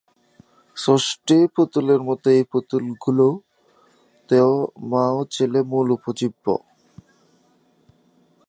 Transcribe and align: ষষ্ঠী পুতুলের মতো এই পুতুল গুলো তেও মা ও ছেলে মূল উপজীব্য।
ষষ্ঠী 0.77 1.37
পুতুলের 1.55 2.01
মতো 2.07 2.27
এই 2.37 2.43
পুতুল 2.51 2.85
গুলো 3.03 3.27
তেও 4.29 4.51
মা 4.91 5.03
ও 5.17 5.21
ছেলে 5.33 5.59
মূল 5.71 5.87
উপজীব্য। 5.97 6.45